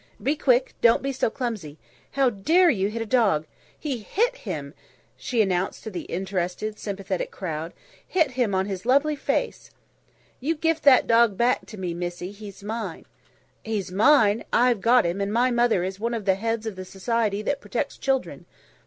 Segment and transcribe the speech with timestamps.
[0.19, 1.77] "Be quick; don't be so clumsy.
[2.13, 3.45] How dare you hit a dog.
[3.79, 4.73] He hit him,"
[5.15, 7.71] she announced to the interested, sympathetic crowd.
[8.07, 9.69] "Hit him on his lovely face.
[10.39, 13.05] "You gif that dog back to me, missie, he's mine."
[13.63, 14.43] "He's mine.
[14.51, 17.61] I've got him, and my mother is one of the heads of the Society that
[17.61, 18.45] protects children."